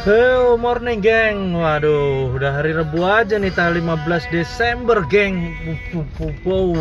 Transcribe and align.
Hello 0.00 0.56
morning 0.56 1.04
geng. 1.04 1.52
Waduh 1.52 2.32
udah 2.32 2.56
hari 2.56 2.72
Rebu 2.72 3.04
aja 3.04 3.36
nih 3.36 3.52
tanggal 3.52 4.00
15 4.00 4.32
Desember 4.32 5.04
geng. 5.12 5.52
Wow 6.40 6.72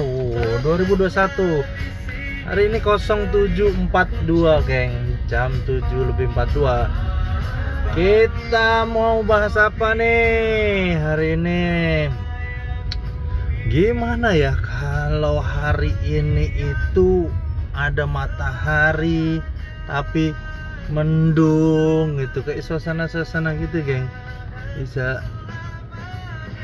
2021 0.63 2.47
Hari 2.47 2.71
ini 2.71 2.79
0742 2.79 3.91
geng. 4.63 5.19
Jam 5.27 5.51
7 5.67 5.83
lebih 6.15 6.31
42 6.31 7.91
Kita 7.91 8.87
mau 8.87 9.19
bahas 9.27 9.59
apa 9.59 9.91
nih 9.99 10.95
hari 10.95 11.35
ini? 11.35 11.63
Gimana 13.67 14.31
ya 14.31 14.55
kalau 14.63 15.43
hari 15.43 15.91
ini 16.07 16.55
itu 16.55 17.27
ada 17.75 18.07
matahari 18.07 19.43
Tapi 19.91 20.31
mendung 20.89 22.17
gitu 22.17 22.41
kayak 22.41 22.65
suasana-suasana 22.65 23.55
gitu 23.61 23.81
geng. 23.85 24.05
Bisa 24.77 25.21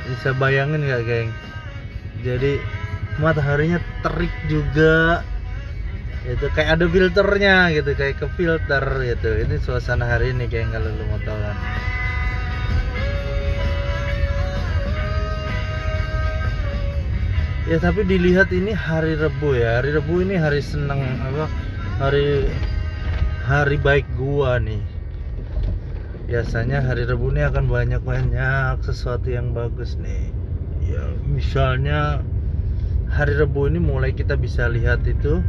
bisa 0.06 0.30
bayangin 0.38 0.86
nggak 0.86 1.04
geng? 1.06 1.30
Jadi 2.26 2.58
mataharinya 3.22 3.80
terik 4.02 4.34
juga 4.50 5.22
itu 6.26 6.50
kayak 6.58 6.82
ada 6.82 6.86
filternya 6.90 7.70
gitu 7.74 7.94
kayak 7.94 8.18
ke 8.18 8.28
filter 8.34 8.86
gitu. 9.06 9.30
Ini 9.46 9.56
suasana 9.62 10.10
hari 10.10 10.34
ini 10.34 10.50
geng 10.50 10.74
kalau 10.74 10.90
lu 10.90 11.04
mau 11.10 11.22
tahu 11.22 11.38
kan 11.38 11.58
ya 17.66 17.82
tapi 17.82 18.06
dilihat 18.06 18.54
ini 18.54 18.72
hari 18.74 19.18
Rebu 19.18 19.58
ya. 19.58 19.82
Hari 19.82 19.98
Rebu 19.98 20.22
ini 20.22 20.38
hari 20.38 20.62
seneng 20.62 21.02
apa? 21.02 21.46
Hari 21.98 22.46
hari 23.46 23.78
baik 23.78 24.10
gua 24.18 24.58
nih. 24.58 24.82
Biasanya 26.26 26.82
hari 26.82 27.06
Rebu 27.06 27.30
ini 27.30 27.46
akan 27.46 27.70
banyak 27.70 28.02
banyak 28.02 28.82
sesuatu 28.82 29.30
yang 29.30 29.54
bagus 29.54 30.02
nih. 30.02 30.34
Ya 30.82 31.14
misalnya 31.30 32.26
hari 33.06 33.38
Rebu 33.38 33.70
ini 33.70 33.78
mulai 33.78 34.18
kita 34.18 34.34
bisa 34.34 34.66
lihat 34.66 35.06
itu 35.06 35.46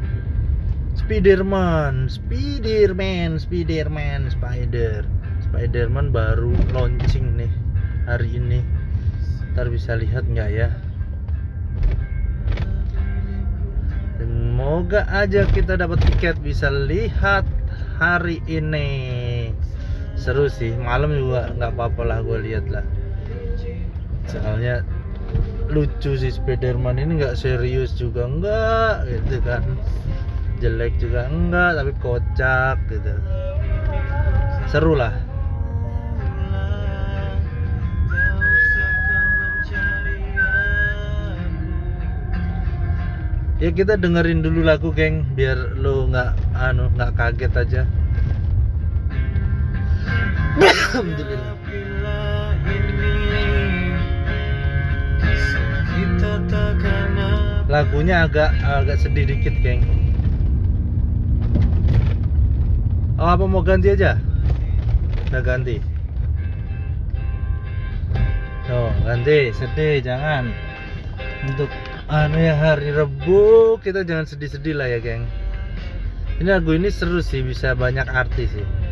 Spiderman 0.92 2.12
Spiderman 2.12 3.40
Spiderman 3.40 4.28
Spider. 4.28 5.08
Spiderman 5.48 6.12
baru 6.12 6.52
launching 6.76 7.40
nih 7.40 7.52
hari 8.04 8.36
ini. 8.36 8.60
Ntar 9.56 9.72
bisa 9.72 9.96
lihat 9.96 10.28
nggak 10.28 10.50
ya? 10.52 10.68
Semoga 14.20 15.08
aja 15.08 15.48
kita 15.48 15.80
dapat 15.80 16.04
tiket 16.04 16.36
bisa 16.44 16.68
lihat 16.68 17.55
hari 17.98 18.38
ini. 18.46 18.88
Seru 20.16 20.48
sih 20.48 20.72
malam 20.78 21.12
juga 21.12 21.52
nggak 21.56 21.76
apa-apa 21.76 22.02
lah 22.06 22.18
gue 22.22 22.38
lihat 22.46 22.66
lah. 22.70 22.86
Soalnya 24.30 24.86
lucu 25.66 26.14
sih 26.14 26.30
Spiderman 26.30 27.02
ini 27.02 27.18
nggak 27.18 27.34
serius 27.34 27.92
juga 27.98 28.30
enggak 28.30 29.10
gitu 29.10 29.42
kan. 29.42 29.62
Jelek 30.62 30.96
juga 31.02 31.28
enggak 31.28 31.82
tapi 31.82 31.92
kocak 31.98 32.76
gitu. 32.88 33.14
Seru 34.70 34.94
lah 34.94 35.25
ya 43.56 43.72
kita 43.72 43.96
dengerin 43.96 44.44
dulu 44.44 44.60
lagu 44.60 44.92
geng 44.92 45.24
biar 45.32 45.80
lo 45.80 46.04
nggak 46.12 46.36
anu 46.52 46.92
nggak 46.92 47.12
kaget 47.16 47.52
aja. 47.56 47.82
Lagunya 57.66 58.24
agak 58.24 58.54
agak 58.62 58.96
sedih 59.02 59.26
dikit 59.26 59.56
geng. 59.64 59.82
Oh 63.16 63.26
apa 63.32 63.44
mau 63.48 63.64
ganti 63.64 63.88
aja? 63.90 64.20
Udah 65.32 65.42
ganti. 65.42 65.80
Tuh, 68.68 68.92
ganti 69.02 69.50
sedih 69.56 70.04
jangan. 70.04 70.52
Untuk 71.48 71.72
anu 72.06 72.38
ya 72.38 72.54
hari 72.54 72.94
Rebu. 72.94 73.76
Kita 73.82 74.06
jangan 74.06 74.26
sedih-sedih 74.26 74.74
lah 74.78 74.88
ya 74.90 74.98
geng. 75.02 75.26
Ini 76.36 76.48
lagu 76.52 76.76
ini 76.76 76.92
seru 76.92 77.24
sih 77.24 77.40
bisa 77.40 77.72
banyak 77.72 78.06
artis 78.12 78.52
sih 78.52 78.85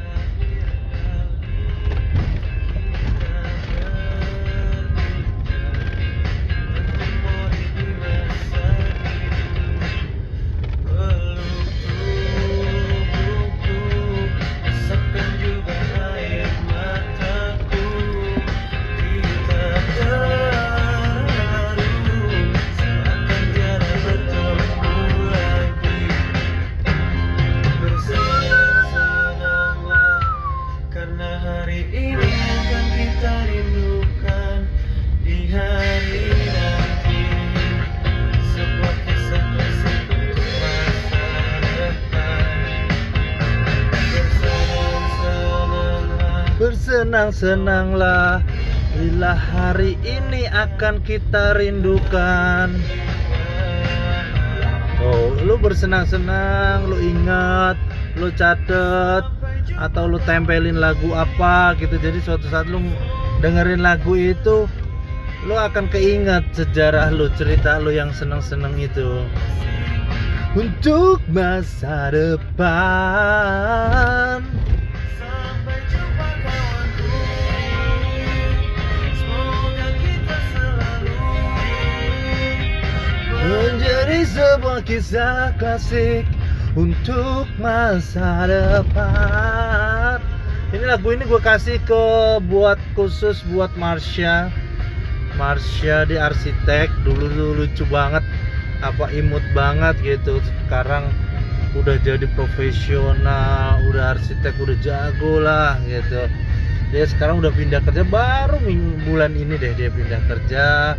Bersenang-senanglah 47.15 48.43
Bila 48.99 49.39
hari 49.39 49.95
ini 50.03 50.51
akan 50.51 50.99
kita 51.07 51.55
rindukan. 51.55 52.75
Oh, 54.99 55.31
lu 55.47 55.55
bersenang-senang, 55.63 56.91
lu 56.91 56.99
ingat, 56.99 57.79
lu 58.19 58.35
catet 58.35 59.23
Atau 59.79 60.11
lu 60.11 60.19
tempelin 60.27 60.83
lagu 60.83 61.15
apa 61.15 61.79
gitu. 61.79 62.03
Jadi 62.03 62.19
suatu 62.19 62.51
saat 62.51 62.67
lu 62.67 62.83
dengerin 63.39 63.79
lagu 63.79 64.19
itu 64.19 64.67
Lu 65.47 65.55
akan 65.55 65.87
keingat 65.95 66.51
sejarah 66.51 67.15
lu, 67.15 67.31
cerita 67.39 67.79
lu 67.79 67.95
yang 67.95 68.11
seneng-seneng 68.11 68.75
itu. 68.83 69.23
Untuk 70.59 71.23
masa 71.31 72.11
depan 72.11 73.55
menjadi 83.45 84.25
sebuah 84.25 84.81
kisah 84.89 85.53
klasik 85.61 86.25
untuk 86.73 87.45
masa 87.61 88.49
depan. 88.49 90.17
Ini 90.73 90.85
lagu 90.89 91.13
ini 91.13 91.29
gue 91.29 91.39
kasih 91.39 91.79
ke 91.85 92.05
buat 92.49 92.81
khusus 92.97 93.45
buat 93.53 93.71
Marsha. 93.77 94.49
Marsha 95.37 96.09
di 96.09 96.17
arsitek 96.17 96.89
dulu 97.05 97.27
tuh 97.31 97.51
lucu 97.59 97.85
banget, 97.93 98.25
apa 98.81 99.13
imut 99.13 99.45
banget 99.53 99.95
gitu. 100.03 100.41
Sekarang 100.65 101.13
udah 101.77 102.01
jadi 102.01 102.25
profesional, 102.39 103.83
udah 103.93 104.19
arsitek, 104.19 104.55
udah 104.57 104.77
jago 104.81 105.43
lah 105.43 105.77
gitu. 105.85 106.27
Dia 106.95 107.05
sekarang 107.11 107.43
udah 107.43 107.51
pindah 107.51 107.83
kerja 107.83 108.07
baru 108.07 108.63
bulan 109.05 109.35
ini 109.35 109.59
deh 109.59 109.75
dia 109.75 109.91
pindah 109.91 110.23
kerja 110.31 110.95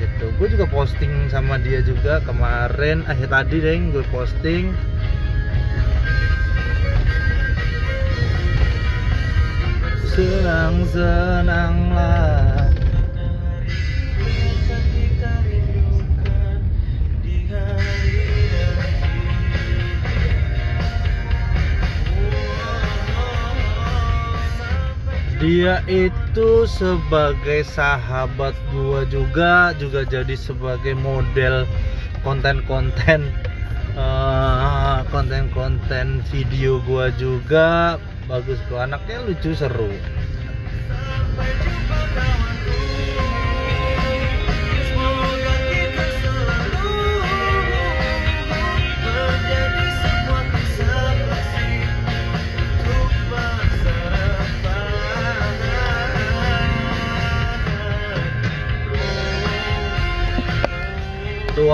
gitu. 0.00 0.32
Gue 0.40 0.48
juga 0.48 0.64
posting 0.66 1.28
sama 1.28 1.60
dia 1.60 1.84
juga 1.84 2.24
kemarin. 2.24 3.04
Akhir 3.04 3.28
tadi 3.28 3.60
deh 3.60 3.76
gue 3.92 4.04
posting. 4.08 4.72
Senang 10.10 10.82
senanglah 10.90 12.49
dia 25.40 25.80
itu 25.88 26.68
sebagai 26.68 27.64
sahabat 27.64 28.52
gua 28.76 29.08
juga 29.08 29.72
juga 29.80 30.04
jadi 30.04 30.36
sebagai 30.36 30.92
model 30.92 31.64
konten-konten 32.20 33.32
eh, 33.96 34.98
konten-konten 35.08 36.20
video 36.28 36.84
gua 36.84 37.08
juga. 37.16 37.96
Bagus 38.28 38.60
tuh 38.68 38.78
anaknya 38.78 39.26
lucu 39.26 39.56
seru 39.56 39.90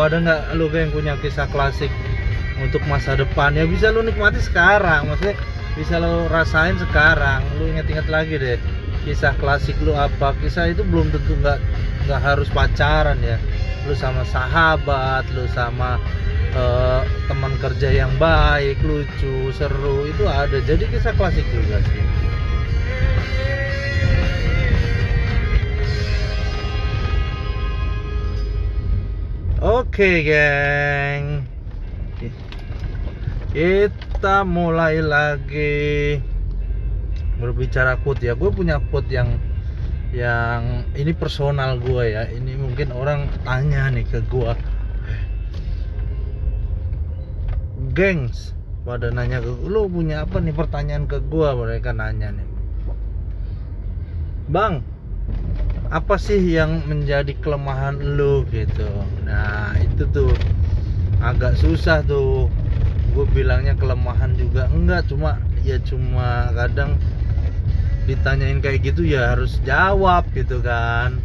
ada 0.06 0.22
nggak 0.22 0.40
lu 0.54 0.70
yang 0.70 0.94
punya 0.94 1.14
kisah 1.18 1.50
klasik 1.50 1.90
untuk 2.62 2.80
masa 2.86 3.18
depan? 3.18 3.52
Ya 3.58 3.66
bisa 3.66 3.90
lu 3.90 4.06
nikmati 4.06 4.38
sekarang 4.38 5.10
maksudnya 5.10 5.36
bisa 5.74 5.98
lu 5.98 6.30
rasain 6.30 6.78
sekarang. 6.78 7.42
Lu 7.58 7.66
inget-inget 7.66 8.06
lagi 8.06 8.38
deh 8.38 8.58
kisah 9.02 9.34
klasik 9.42 9.74
lu 9.82 9.92
apa? 9.92 10.32
Kisah 10.38 10.70
itu 10.70 10.86
belum 10.86 11.10
tentu 11.10 11.34
nggak 11.42 11.58
nggak 12.06 12.20
harus 12.22 12.48
pacaran 12.54 13.18
ya. 13.20 13.36
Lu 13.84 13.92
sama 13.98 14.22
sahabat 14.30 15.26
lu 15.34 15.44
sama 15.50 15.98
eh, 16.54 17.02
teman 17.26 17.52
kerja 17.58 17.90
yang 17.90 18.14
baik 18.22 18.78
lucu 18.86 19.50
seru 19.50 20.06
itu 20.06 20.24
ada. 20.30 20.62
Jadi 20.62 20.86
kisah 20.88 21.12
klasik 21.18 21.44
juga 21.50 21.82
sih 21.82 22.06
Oke, 29.96 30.28
geng. 30.28 31.48
Kita 33.48 34.44
mulai 34.44 35.00
lagi 35.00 36.20
berbicara 37.40 37.96
quote 38.04 38.28
ya. 38.28 38.36
Gue 38.36 38.52
punya 38.52 38.76
quote 38.92 39.08
yang 39.08 39.40
yang 40.12 40.84
ini 41.00 41.16
personal 41.16 41.80
gue 41.80 42.12
ya. 42.12 42.28
Ini 42.28 42.60
mungkin 42.60 42.92
orang 42.92 43.24
tanya 43.40 43.88
nih 43.88 44.04
ke 44.04 44.20
gue. 44.28 44.52
Gengs, 47.96 48.52
pada 48.84 49.08
nanya 49.08 49.40
ke 49.40 49.48
lu 49.48 49.88
punya 49.88 50.28
apa 50.28 50.44
nih 50.44 50.52
pertanyaan 50.52 51.08
ke 51.08 51.24
gue 51.24 51.48
mereka 51.56 51.96
nanya 51.96 52.36
nih. 52.36 52.48
Bang, 54.52 54.84
apa 55.90 56.18
sih 56.18 56.38
yang 56.38 56.82
menjadi 56.86 57.32
kelemahan 57.38 57.96
lu 57.98 58.42
gitu? 58.50 58.86
Nah 59.22 59.74
itu 59.78 60.04
tuh 60.10 60.32
agak 61.22 61.54
susah 61.58 62.02
tuh. 62.04 62.50
Gue 63.16 63.24
bilangnya 63.32 63.72
kelemahan 63.72 64.36
juga. 64.36 64.68
Enggak 64.68 65.08
cuma 65.08 65.40
ya 65.64 65.80
cuma 65.80 66.52
kadang 66.52 67.00
ditanyain 68.06 68.62
kayak 68.62 68.86
gitu 68.86 69.02
ya 69.02 69.34
harus 69.34 69.58
jawab 69.64 70.28
gitu 70.36 70.60
kan. 70.60 71.18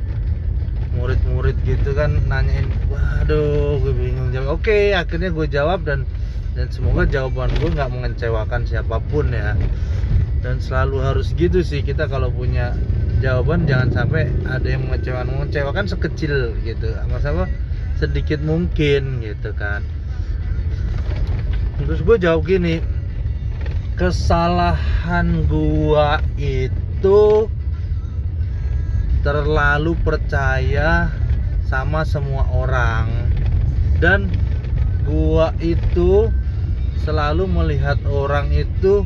Murid-murid 0.95 1.55
gitu 1.63 1.95
kan 1.95 2.19
nanyain 2.27 2.67
waduh 2.87 3.79
gue 3.79 3.93
bingung 3.95 4.31
jawab. 4.31 4.59
Oke 4.61 4.95
akhirnya 4.95 5.31
gue 5.31 5.47
jawab 5.51 5.83
dan 5.83 6.07
dan 6.51 6.67
semoga 6.67 7.07
jawaban 7.07 7.51
gue 7.59 7.69
nggak 7.71 7.91
mengecewakan 7.91 8.63
siapa 8.63 9.03
pun 9.11 9.31
ya. 9.31 9.57
Dan 10.41 10.57
selalu 10.57 10.97
harus 11.05 11.37
gitu 11.37 11.61
sih 11.61 11.85
kita 11.85 12.09
kalau 12.09 12.33
punya 12.33 12.73
jawaban 13.21 13.69
jangan 13.69 13.93
sampai 13.93 14.33
ada 14.49 14.65
yang 14.65 14.89
mengecewakan 14.89 15.29
mengecewakan 15.29 15.85
sekecil 15.85 16.57
gitu. 16.65 16.89
Sama 16.97 17.17
sama 17.21 17.43
sedikit 18.01 18.41
mungkin 18.41 19.21
gitu 19.21 19.53
kan. 19.53 19.85
Terus 21.81 22.01
gue 22.01 22.17
jawab 22.17 22.45
gini 22.45 22.81
kesalahan 24.01 25.45
gua 25.45 26.17
itu 26.41 27.45
terlalu 29.21 29.93
percaya 30.01 31.13
sama 31.69 32.01
semua 32.01 32.49
orang. 32.49 33.29
Dan 34.01 34.33
gua 35.05 35.53
itu 35.61 36.33
selalu 37.05 37.45
melihat 37.45 38.01
orang 38.09 38.49
itu 38.49 39.05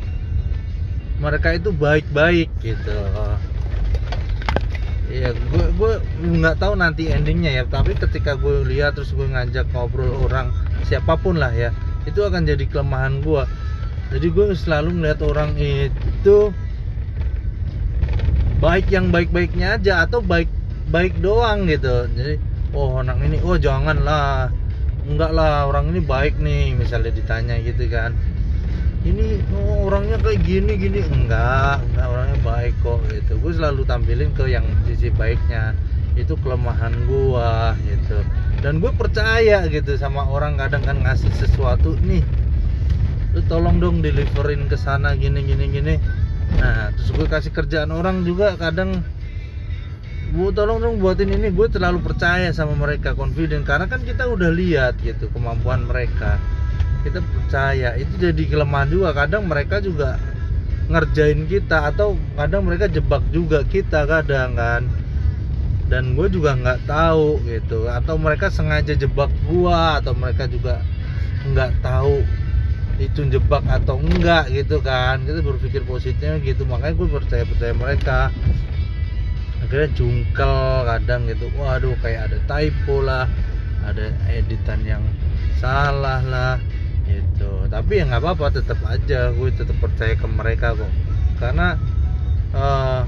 mereka 1.20 1.56
itu 1.56 1.72
baik-baik 1.76 2.48
gitu 2.64 2.96
Iya, 5.06 5.38
gue 5.38 5.66
gue 5.78 5.92
nggak 6.18 6.58
tahu 6.58 6.74
nanti 6.82 7.14
endingnya 7.14 7.62
ya. 7.62 7.64
Tapi 7.70 7.94
ketika 7.94 8.34
gue 8.34 8.66
lihat 8.66 8.98
terus 8.98 9.14
gue 9.14 9.28
ngajak 9.30 9.70
ngobrol 9.70 10.26
orang 10.26 10.50
siapa 10.82 11.14
pun 11.22 11.38
lah 11.38 11.54
ya, 11.54 11.70
itu 12.10 12.26
akan 12.26 12.42
jadi 12.50 12.66
kelemahan 12.66 13.22
gue. 13.22 13.44
Jadi 14.10 14.28
gue 14.34 14.48
selalu 14.58 14.90
melihat 15.02 15.22
orang 15.26 15.54
itu 15.58 16.38
baik 18.62 18.90
yang 18.90 19.14
baik-baiknya 19.14 19.78
aja 19.78 19.94
atau 20.06 20.26
baik 20.26 20.50
baik 20.90 21.14
doang 21.22 21.70
gitu. 21.70 22.10
Jadi 22.10 22.42
oh 22.74 23.02
orang 23.02 23.22
ini 23.30 23.38
oh 23.46 23.58
janganlah, 23.62 24.50
enggak 25.06 25.32
lah 25.34 25.70
orang 25.70 25.94
ini 25.94 26.02
baik 26.02 26.42
nih 26.42 26.74
misalnya 26.74 27.14
ditanya 27.14 27.62
gitu 27.62 27.86
kan. 27.94 28.14
Ini 29.06 29.38
oh, 29.54 29.86
orangnya 29.86 30.18
kayak 30.18 30.42
gini 30.42 30.82
gini 30.82 31.06
enggak, 31.06 31.78
enggak 31.94 32.08
orangnya 32.10 32.38
baik 32.42 32.74
kok 32.82 33.06
gitu. 33.14 33.38
Gue 33.38 33.54
selalu 33.54 33.86
tampilin 33.86 34.34
ke 34.34 34.50
yang 34.50 34.66
sisi 34.90 35.14
baiknya. 35.14 35.78
Itu 36.18 36.34
kelemahan 36.42 37.06
gua 37.06 37.78
gitu. 37.86 38.18
Dan 38.66 38.82
gue 38.82 38.90
percaya 38.98 39.68
gitu 39.70 39.94
sama 40.00 40.26
orang 40.26 40.58
kadang 40.58 40.82
kan 40.82 40.98
ngasih 41.06 41.30
sesuatu 41.38 41.94
nih. 42.02 42.26
Lu 43.38 43.46
tolong 43.46 43.78
dong 43.78 44.02
deliverin 44.02 44.66
ke 44.66 44.74
sana 44.74 45.14
gini 45.14 45.46
gini 45.46 45.70
gini. 45.70 45.96
Nah, 46.58 46.90
terus 46.98 47.14
gue 47.14 47.28
kasih 47.30 47.54
kerjaan 47.54 47.94
orang 47.94 48.26
juga 48.26 48.58
kadang 48.58 49.06
Bu 50.34 50.52
tolong 50.52 50.82
dong 50.82 50.98
buatin 50.98 51.32
ini 51.32 51.54
gue 51.54 51.68
terlalu 51.70 52.02
percaya 52.02 52.50
sama 52.52 52.74
mereka 52.76 53.14
confident 53.14 53.64
karena 53.64 53.86
kan 53.88 54.02
kita 54.04 54.28
udah 54.28 54.52
lihat 54.52 55.00
gitu 55.00 55.32
kemampuan 55.32 55.86
mereka 55.88 56.42
kita 57.06 57.22
percaya. 57.22 57.94
Itu 57.94 58.18
jadi 58.18 58.44
kelemahan 58.50 58.90
juga. 58.90 59.14
Kadang 59.14 59.46
mereka 59.46 59.78
juga 59.78 60.18
ngerjain 60.90 61.46
kita 61.46 61.94
atau 61.94 62.18
kadang 62.34 62.66
mereka 62.66 62.90
jebak 62.90 63.22
juga 63.30 63.62
kita 63.62 64.10
kadang 64.10 64.58
kan. 64.58 64.90
Dan 65.86 66.18
gue 66.18 66.26
juga 66.34 66.58
nggak 66.58 66.90
tahu 66.90 67.46
gitu. 67.46 67.86
Atau 67.86 68.18
mereka 68.18 68.50
sengaja 68.50 68.98
jebak 68.98 69.30
gua 69.46 70.02
atau 70.02 70.18
mereka 70.18 70.50
juga 70.50 70.82
nggak 71.46 71.86
tahu 71.86 72.26
itu 72.98 73.28
jebak 73.30 73.62
atau 73.70 74.02
enggak 74.02 74.50
gitu 74.50 74.82
kan. 74.82 75.22
Kita 75.22 75.46
berpikir 75.46 75.86
positifnya 75.86 76.42
gitu. 76.42 76.66
Makanya 76.66 76.98
gue 76.98 77.08
percaya 77.14 77.44
percaya 77.46 77.74
mereka. 77.78 78.34
Akhirnya 79.62 79.90
jungkel 79.94 80.58
kadang 80.90 81.30
gitu. 81.30 81.54
Waduh 81.54 81.94
kayak 82.02 82.34
ada 82.34 82.38
typo 82.50 83.06
lah 83.06 83.30
ada 83.86 84.10
editan 84.34 84.82
yang 84.82 85.06
salah 85.62 86.22
lah 86.26 86.58
gitu. 87.08 87.70
Tapi 87.70 87.92
ya 88.02 88.04
nggak 88.10 88.22
apa-apa 88.22 88.62
tetap 88.62 88.80
aja 88.86 89.32
gue 89.32 89.50
tetap 89.54 89.78
percaya 89.82 90.14
ke 90.18 90.28
mereka 90.28 90.76
kok. 90.76 90.94
Karena 91.42 91.80
eh, 92.54 93.02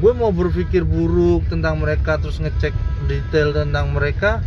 gue 0.00 0.12
mau 0.16 0.34
berpikir 0.34 0.82
buruk 0.82 1.46
tentang 1.48 1.80
mereka 1.80 2.18
terus 2.18 2.42
ngecek 2.42 2.74
detail 3.06 3.54
tentang 3.54 3.94
mereka 3.94 4.40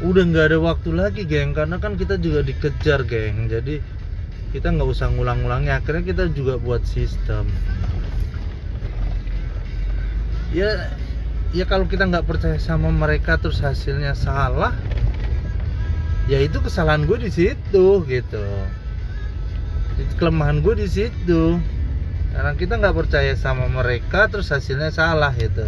udah 0.00 0.24
nggak 0.24 0.46
ada 0.52 0.58
waktu 0.58 0.90
lagi 0.96 1.22
geng. 1.28 1.52
Karena 1.52 1.76
kan 1.78 1.94
kita 1.94 2.16
juga 2.16 2.40
dikejar 2.42 3.04
geng. 3.06 3.48
Jadi 3.48 4.00
kita 4.50 4.74
nggak 4.74 4.88
usah 4.88 5.14
ngulang-ngulangnya 5.14 5.78
akhirnya 5.78 6.02
kita 6.02 6.24
juga 6.34 6.58
buat 6.58 6.82
sistem. 6.82 7.46
Ya 10.50 10.90
ya 11.54 11.66
kalau 11.66 11.86
kita 11.86 12.06
nggak 12.06 12.26
percaya 12.26 12.58
sama 12.58 12.90
mereka 12.90 13.38
terus 13.38 13.62
hasilnya 13.62 14.14
salah 14.18 14.74
ya 16.30 16.38
itu 16.38 16.62
kesalahan 16.62 17.10
gue 17.10 17.18
di 17.26 17.30
situ 17.34 17.86
gitu. 18.06 18.46
Itu 19.98 20.12
kelemahan 20.14 20.62
gue 20.62 20.78
di 20.78 20.86
situ. 20.86 21.58
Karena 22.30 22.54
kita 22.54 22.78
nggak 22.78 22.94
percaya 22.94 23.34
sama 23.34 23.66
mereka 23.66 24.30
terus 24.30 24.54
hasilnya 24.54 24.94
salah 24.94 25.34
gitu. 25.34 25.66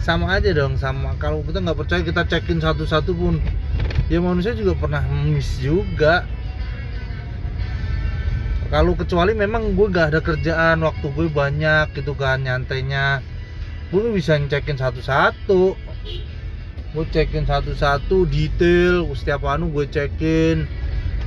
Sama 0.00 0.32
aja 0.32 0.48
dong 0.56 0.80
sama. 0.80 1.12
Kalau 1.20 1.44
kita 1.44 1.60
nggak 1.60 1.76
percaya 1.76 2.00
kita 2.00 2.24
cekin 2.24 2.64
satu-satu 2.64 3.12
pun. 3.12 3.36
Ya 4.08 4.24
manusia 4.24 4.56
juga 4.56 4.72
pernah 4.80 5.04
miss 5.04 5.60
juga. 5.60 6.24
Kalau 8.72 8.94
kecuali 8.96 9.34
memang 9.34 9.74
gue 9.74 9.86
gak 9.90 10.14
ada 10.14 10.22
kerjaan 10.22 10.86
waktu 10.86 11.10
gue 11.10 11.26
banyak 11.26 11.90
gitu 11.90 12.14
kan 12.14 12.38
nyantainya. 12.40 13.18
Gue 13.90 14.14
bisa 14.14 14.38
ngecekin 14.38 14.78
satu-satu 14.78 15.74
gue 16.90 17.06
cekin 17.14 17.46
satu-satu 17.46 18.26
detail 18.26 19.06
setiap 19.14 19.46
anu 19.46 19.70
gue 19.70 19.86
cekin 19.86 20.66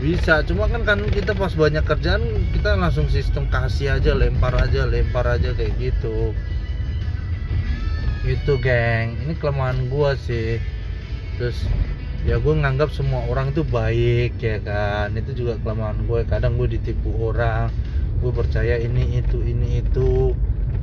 bisa 0.04 0.44
cuma 0.44 0.68
kan 0.68 0.84
kan 0.84 1.00
kita 1.08 1.32
pas 1.32 1.56
banyak 1.56 1.80
kerjaan 1.86 2.24
kita 2.52 2.76
langsung 2.76 3.08
sistem 3.08 3.48
kasih 3.48 3.96
aja 3.96 4.12
lempar 4.12 4.52
aja 4.58 4.84
lempar 4.84 5.24
aja 5.24 5.56
kayak 5.56 5.72
gitu. 5.78 6.36
Itu 8.28 8.60
geng. 8.60 9.16
Ini 9.24 9.34
kelemahan 9.40 9.88
gua 9.88 10.20
sih. 10.20 10.60
Terus 11.40 11.56
ya 12.28 12.40
gue 12.40 12.52
nganggap 12.56 12.92
semua 12.92 13.24
orang 13.32 13.56
itu 13.56 13.64
baik 13.64 14.42
ya 14.44 14.60
kan. 14.60 15.16
Itu 15.16 15.32
juga 15.38 15.62
kelemahan 15.64 16.04
gue 16.04 16.26
kadang 16.28 16.60
gue 16.60 16.74
ditipu 16.74 17.14
orang 17.32 17.72
gue 18.20 18.32
percaya 18.36 18.76
ini 18.82 19.24
itu 19.24 19.40
ini 19.40 19.88
itu. 19.88 20.34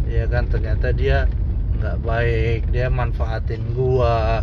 Ya 0.08 0.30
kan 0.30 0.48
ternyata 0.48 0.96
dia 0.96 1.28
nggak 1.76 1.98
baik. 2.06 2.72
Dia 2.72 2.88
manfaatin 2.88 3.74
gua 3.76 4.40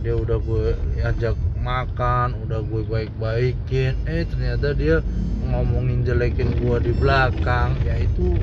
dia 0.00 0.16
udah 0.16 0.40
gue 0.40 0.72
ajak 1.04 1.36
makan 1.60 2.32
udah 2.48 2.64
gue 2.64 2.82
baik-baikin. 2.88 3.94
Eh 4.08 4.24
ternyata 4.24 4.72
dia 4.72 5.04
ngomongin 5.44 6.02
jelekin 6.04 6.56
gua 6.60 6.80
di 6.80 6.92
belakang. 6.96 7.76
Ya 7.84 8.00
itu 8.00 8.36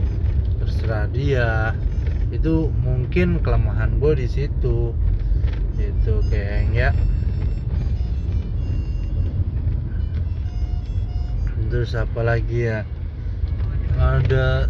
terserah 0.61 1.09
dia. 1.09 1.73
Itu 2.29 2.69
mungkin 2.83 3.41
kelemahan 3.41 3.97
gue 3.97 4.13
di 4.21 4.27
situ. 4.29 4.93
Itu 5.77 6.13
geng 6.29 6.77
ya. 6.77 6.93
Terus 11.67 11.97
apa 11.97 12.21
lagi 12.23 12.69
ya? 12.69 12.87
Ada 13.97 14.69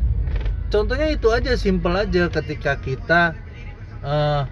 contohnya 0.71 1.11
itu 1.11 1.27
aja 1.35 1.59
simple 1.59 1.93
aja 1.93 2.31
ketika 2.31 2.79
kita 2.79 3.35
eh 4.07 4.43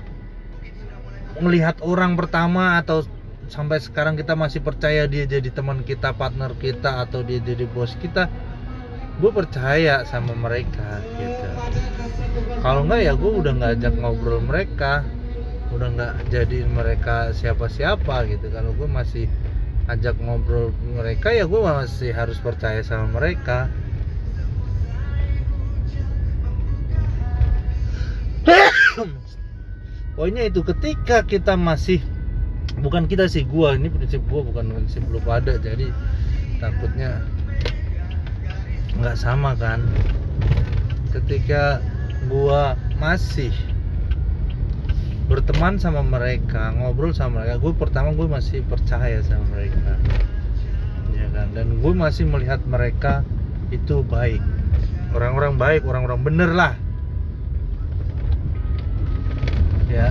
melihat 1.40 1.80
orang 1.84 2.16
pertama 2.16 2.80
atau 2.80 3.04
sampai 3.52 3.78
sekarang 3.78 4.18
kita 4.18 4.34
masih 4.34 4.64
percaya 4.64 5.06
dia 5.06 5.28
jadi 5.30 5.52
teman 5.54 5.86
kita 5.86 6.16
partner 6.16 6.56
kita 6.58 7.06
atau 7.06 7.22
dia 7.22 7.38
jadi 7.44 7.70
bos 7.70 7.94
kita 8.00 8.32
gue 9.16 9.32
percaya 9.32 10.04
sama 10.04 10.36
mereka 10.36 11.00
gitu. 11.16 11.48
Kalau 12.60 12.84
enggak 12.84 13.02
ya 13.06 13.14
gue 13.16 13.32
udah 13.32 13.54
nggak 13.56 13.72
ajak 13.80 13.94
ngobrol 13.96 14.44
mereka 14.44 15.08
udah 15.72 15.88
nggak 15.92 16.14
jadiin 16.32 16.72
mereka 16.72 17.32
siapa-siapa 17.32 18.28
gitu. 18.28 18.52
Kalau 18.52 18.76
gue 18.76 18.88
masih 18.90 19.32
ajak 19.86 20.18
ngobrol 20.18 20.74
mereka 20.82 21.30
ya 21.30 21.46
gue 21.46 21.62
masih 21.62 22.10
harus 22.10 22.42
percaya 22.42 22.82
sama 22.82 23.06
mereka 23.22 23.70
poinnya 30.16 30.48
itu 30.48 30.64
ketika 30.64 31.28
kita 31.28 31.60
masih 31.60 32.00
bukan 32.80 33.06
kita 33.06 33.28
sih 33.28 33.44
gua. 33.44 33.76
Ini 33.76 33.92
prinsip 33.92 34.24
gua 34.32 34.42
bukan 34.42 34.72
prinsip 34.72 35.04
lu 35.12 35.20
pada. 35.22 35.60
Jadi 35.60 35.92
takutnya 36.64 37.22
nggak 38.96 39.20
sama 39.20 39.54
kan. 39.60 39.84
Ketika 41.12 41.84
gua 42.32 42.80
masih 42.98 43.52
berteman 45.26 45.82
sama 45.82 46.06
mereka 46.06 46.70
ngobrol 46.78 47.10
sama 47.10 47.42
mereka 47.42 47.58
gue 47.58 47.74
pertama 47.74 48.14
gue 48.14 48.30
masih 48.30 48.62
percaya 48.62 49.26
sama 49.26 49.42
mereka. 49.58 49.98
Ya 51.18 51.26
kan? 51.34 51.50
Dan 51.58 51.82
gue 51.82 51.94
masih 51.98 52.30
melihat 52.30 52.62
mereka 52.70 53.26
itu 53.74 54.06
baik. 54.06 54.38
Orang-orang 55.18 55.58
baik 55.58 55.82
orang-orang 55.82 56.22
bener 56.22 56.54
lah 56.54 56.78
ya. 59.96 60.10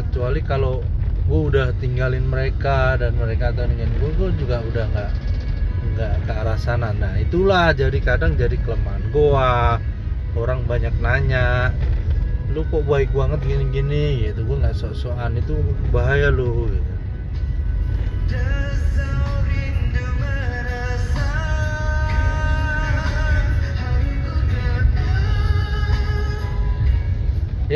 Kecuali 0.00 0.40
kalau 0.40 0.80
gue 1.28 1.40
udah 1.52 1.70
tinggalin 1.78 2.26
mereka 2.26 2.98
dan 2.98 3.14
mereka 3.14 3.54
atau 3.54 3.68
ninggalin 3.68 3.94
gue 4.00 4.10
gue 4.18 4.30
juga 4.40 4.64
udah 4.64 4.84
nggak 4.90 5.10
nggak 5.94 6.14
ke 6.24 6.32
arah 6.32 6.58
sana. 6.58 6.90
Nah 6.96 7.14
itulah 7.20 7.76
jadi 7.76 7.98
kadang 8.00 8.34
jadi 8.34 8.56
kelemahan 8.64 9.04
gue 9.12 9.50
orang 10.34 10.64
banyak 10.64 10.94
nanya 10.98 11.76
lu 12.50 12.66
kok 12.66 12.82
baik 12.82 13.14
banget 13.14 13.40
gini-gini? 13.46 14.26
Gitu. 14.26 14.42
Gue 14.42 14.56
nggak 14.58 14.74
sok-sokan 14.74 15.38
itu 15.38 15.54
bahaya 15.94 16.32
lu 16.32 16.72
gitu. 16.72 16.92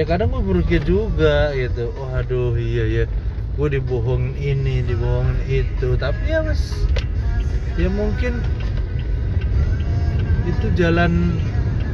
Ya 0.04 0.12
kadang 0.12 0.36
gue 0.36 0.44
berpikir 0.44 0.84
juga 0.84 1.56
gitu 1.56 1.88
oh 1.96 2.12
aduh 2.12 2.52
iya 2.60 2.84
ya 2.84 3.04
gue 3.54 3.68
dibohongin 3.80 4.36
ini 4.36 4.84
dibohongin 4.84 5.38
itu. 5.48 5.96
Tapi 5.96 6.22
ya 6.28 6.44
mas 6.44 6.76
ya 7.80 7.88
mungkin 7.88 8.42
itu 10.44 10.66
jalan 10.76 11.40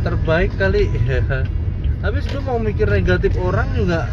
terbaik 0.02 0.50
kali. 0.58 0.90
Ya 1.06 1.22
habis 2.04 2.26
gue 2.26 2.42
mau 2.42 2.58
mikir 2.58 2.90
negatif 2.90 3.36
orang 3.38 3.70
juga 3.78 4.10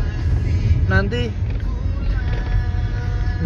nanti 0.92 1.34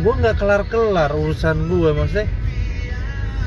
gue 0.04 0.14
nggak 0.20 0.36
kelar-kelar 0.36 1.16
urusan 1.16 1.72
gue 1.72 1.90
maksudnya. 1.96 2.28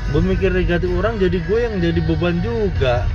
Gue 0.09 0.21
mikir 0.25 0.49
negatif 0.55 0.89
orang 0.89 1.21
jadi 1.21 1.37
gue 1.37 1.59
yang 1.59 1.75
jadi 1.77 1.99
beban 2.01 2.41
juga 2.41 3.05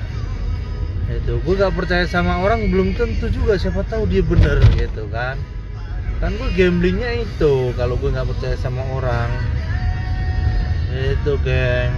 itu 1.11 1.43
gue 1.43 1.55
gak 1.59 1.75
percaya 1.75 2.07
sama 2.07 2.39
orang 2.39 2.71
belum 2.71 2.95
tentu 2.95 3.27
juga 3.35 3.59
siapa 3.59 3.83
tahu 3.87 4.07
dia 4.07 4.23
bener 4.23 4.63
gitu 4.79 5.11
kan. 5.11 5.35
Kan 6.21 6.37
gue 6.37 6.53
gamblingnya 6.53 7.25
itu 7.25 7.73
kalau 7.75 7.97
gue 7.97 8.13
nggak 8.13 8.29
percaya 8.29 8.53
sama 8.61 8.85
orang. 8.93 9.33
Itu 10.93 11.41
geng. 11.41 11.93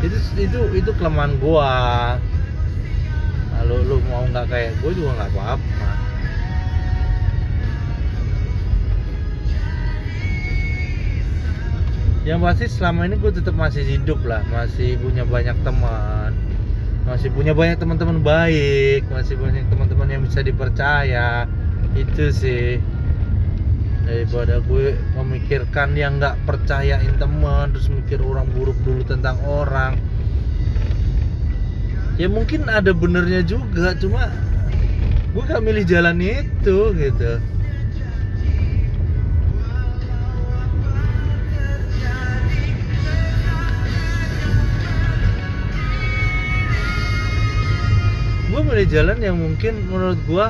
Itu 0.00 0.16
itu 0.40 0.60
itu 0.80 0.90
kelemahan 0.96 1.36
gua. 1.36 1.76
Kalau 3.52 3.76
lu 3.84 4.00
mau 4.08 4.24
nggak 4.24 4.48
kayak 4.48 4.72
gue 4.80 4.90
juga 4.96 5.12
nggak 5.12 5.30
apa-apa 5.36 6.06
yang 12.26 12.42
pasti 12.42 12.66
selama 12.66 13.06
ini 13.06 13.22
gue 13.22 13.30
tetap 13.30 13.54
masih 13.54 13.86
hidup 13.86 14.18
lah 14.26 14.42
masih 14.50 14.98
punya 14.98 15.22
banyak 15.22 15.54
teman 15.62 16.34
masih 17.06 17.30
punya 17.30 17.54
banyak 17.54 17.78
teman-teman 17.78 18.18
baik 18.18 19.06
masih 19.14 19.38
banyak 19.38 19.62
teman-teman 19.70 20.10
yang 20.10 20.22
bisa 20.26 20.42
dipercaya 20.42 21.46
itu 21.96 22.24
sih. 22.30 22.78
Daripada 24.06 24.62
gue 24.62 24.94
memikirkan 25.18 25.98
yang 25.98 26.22
nggak 26.22 26.38
percayain 26.46 27.14
teman 27.18 27.74
terus 27.74 27.90
mikir 27.90 28.22
orang 28.22 28.46
buruk 28.54 28.78
dulu 28.86 29.02
tentang 29.02 29.34
orang. 29.42 29.98
Ya 32.14 32.30
mungkin 32.30 32.70
ada 32.70 32.94
benernya 32.94 33.42
juga 33.42 33.92
cuma 33.98 34.30
gue 35.36 35.42
gak 35.44 35.60
milih 35.60 35.84
jalan 35.84 36.16
itu 36.16 36.96
gitu 36.96 37.32
gue 48.56 48.64
milih 48.64 48.88
jalan 48.88 49.20
yang 49.20 49.36
mungkin 49.36 49.84
menurut 49.92 50.16
gue 50.24 50.46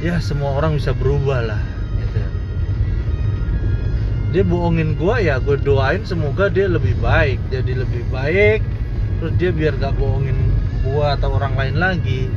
ya 0.00 0.16
semua 0.16 0.56
orang 0.56 0.80
bisa 0.80 0.96
berubah 0.96 1.44
lah 1.44 1.60
gitu. 2.00 2.24
Dia 4.32 4.48
bohongin 4.48 4.96
gue 4.96 5.28
ya 5.28 5.36
gue 5.36 5.60
doain 5.60 6.00
semoga 6.08 6.48
dia 6.48 6.72
lebih 6.72 6.96
baik 7.04 7.36
jadi 7.52 7.84
lebih 7.84 8.00
baik. 8.08 8.64
Terus 9.20 9.32
dia 9.36 9.52
biar 9.52 9.76
gak 9.76 10.00
bohongin 10.00 10.40
gue 10.80 11.04
atau 11.04 11.36
orang 11.36 11.52
lain 11.52 11.76
lagi. 11.76 12.32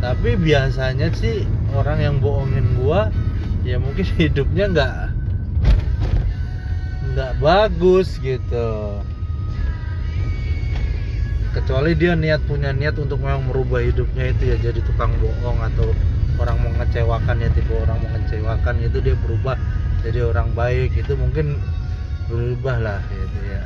Tapi 0.00 0.32
biasanya 0.40 1.12
sih 1.12 1.44
orang 1.76 2.00
yang 2.00 2.16
bohongin 2.24 2.64
gue 2.72 3.00
ya 3.68 3.76
mungkin 3.76 4.08
hidupnya 4.16 4.64
nggak 4.72 4.96
nggak 7.12 7.32
bagus 7.36 8.16
gitu 8.24 9.04
kecuali 11.70 11.94
dia 11.94 12.18
niat 12.18 12.42
punya 12.50 12.74
niat 12.74 12.98
untuk 12.98 13.22
memang 13.22 13.46
merubah 13.46 13.78
hidupnya 13.78 14.34
itu 14.34 14.50
ya 14.50 14.58
jadi 14.58 14.82
tukang 14.90 15.14
bohong 15.22 15.62
atau 15.70 15.94
orang 16.42 16.58
mengecewakan 16.66 17.38
ya 17.38 17.46
tipe 17.54 17.70
orang 17.78 18.02
mengecewakan 18.02 18.82
itu 18.82 18.98
dia 18.98 19.14
berubah 19.14 19.54
jadi 20.02 20.26
orang 20.26 20.50
baik 20.58 20.98
itu 20.98 21.14
mungkin 21.14 21.62
berubah 22.26 22.74
lah 22.74 22.98
gitu 23.14 23.38
ya. 23.46 23.62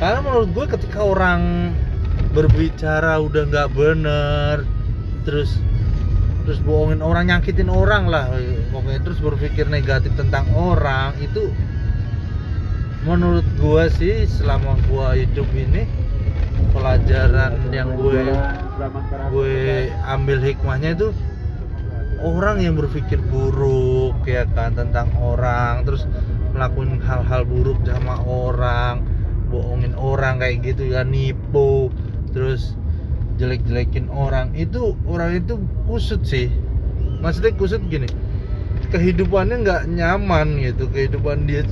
Karena 0.00 0.18
menurut 0.24 0.48
gue 0.56 0.66
ketika 0.72 1.04
orang 1.04 1.76
berbicara 2.32 3.20
udah 3.20 3.52
nggak 3.52 3.68
bener 3.76 4.64
terus 5.28 5.60
terus 6.48 6.56
bohongin 6.64 7.04
orang 7.04 7.28
nyakitin 7.28 7.68
orang 7.68 8.08
lah 8.08 8.32
pokoknya 8.72 9.04
terus 9.04 9.20
berpikir 9.20 9.68
negatif 9.68 10.16
tentang 10.16 10.48
orang 10.56 11.12
itu 11.20 11.52
menurut 13.02 13.46
gua 13.58 13.90
sih 13.90 14.24
selama 14.30 14.78
gua 14.86 15.18
hidup 15.18 15.46
ini 15.54 15.86
pelajaran 16.72 17.58
yang 17.74 17.92
gue 17.98 18.32
gue 19.28 19.90
ambil 20.08 20.38
hikmahnya 20.40 20.96
itu 20.96 21.12
orang 22.22 22.64
yang 22.64 22.78
berpikir 22.78 23.20
buruk 23.28 24.16
ya 24.24 24.48
kan 24.56 24.72
tentang 24.72 25.12
orang 25.20 25.84
terus 25.84 26.08
melakukan 26.56 27.02
hal-hal 27.04 27.42
buruk 27.44 27.76
sama 27.84 28.22
orang 28.24 29.04
bohongin 29.52 29.92
orang 29.98 30.40
kayak 30.40 30.64
gitu 30.64 30.88
ya 30.96 31.04
nipu 31.04 31.92
terus 32.32 32.72
jelek-jelekin 33.36 34.08
orang. 34.08 34.54
Itu 34.56 34.96
orang 35.08 35.44
itu 35.44 35.60
kusut 35.84 36.24
sih. 36.24 36.48
Maksudnya 37.20 37.52
kusut 37.54 37.82
gini 37.86 38.08
kehidupannya 38.92 39.64
nggak 39.64 39.82
nyaman 39.88 40.60
gitu 40.60 40.84
kehidupan 40.92 41.48
dia 41.48 41.64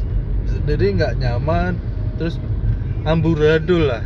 sendiri 0.51 0.99
nggak 0.99 1.17
nyaman 1.23 1.79
terus 2.19 2.37
amburadul 3.07 3.87
lah 3.87 4.05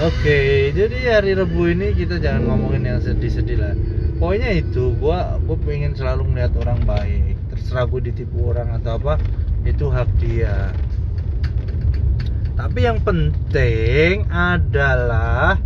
Oke, 0.00 0.72
jadi 0.72 1.20
hari 1.20 1.36
Rebu 1.36 1.76
ini 1.76 1.92
kita 1.92 2.16
jangan 2.16 2.48
ngomongin 2.48 2.88
yang 2.88 3.04
sedih-sedih 3.04 3.60
lah. 3.60 3.76
Pokoknya 4.16 4.56
itu, 4.56 4.96
gua 4.96 5.36
gua 5.44 5.60
pengen 5.60 5.92
selalu 5.92 6.24
melihat 6.24 6.56
orang 6.64 6.88
baik. 6.88 7.36
Terserah 7.52 7.84
gue 7.84 8.08
ditipu 8.08 8.48
orang 8.48 8.80
atau 8.80 8.96
apa, 8.96 9.20
itu 9.68 9.92
hak 9.92 10.08
dia. 10.16 10.72
Tapi 12.60 12.84
yang 12.84 13.00
penting 13.00 14.28
adalah 14.28 15.56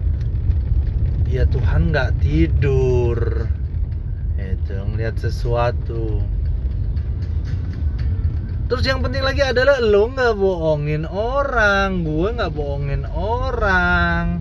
ya 1.27 1.43
Tuhan 1.51 1.91
nggak 1.91 2.23
tidur. 2.23 3.51
Itu 4.39 4.79
ngelihat 4.95 5.19
sesuatu. 5.19 6.23
Terus 8.71 8.85
yang 8.87 9.03
penting 9.03 9.27
lagi 9.27 9.43
adalah 9.43 9.83
lo 9.83 10.07
nggak 10.07 10.39
bohongin 10.39 11.03
orang, 11.11 12.07
gue 12.07 12.29
nggak 12.31 12.55
bohongin 12.55 13.03
orang, 13.11 14.39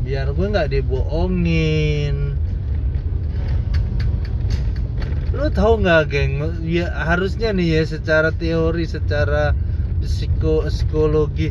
biar 0.00 0.32
gue 0.32 0.46
nggak 0.48 0.72
dibohongin. 0.72 2.40
Lo 5.36 5.52
tahu 5.52 5.84
nggak 5.84 6.08
geng? 6.08 6.40
Ya 6.64 6.88
harusnya 7.04 7.52
nih 7.52 7.68
ya 7.76 7.82
secara 7.84 8.32
teori, 8.32 8.88
secara 8.88 9.52
psiko 10.06 10.64
psikologi. 10.70 11.50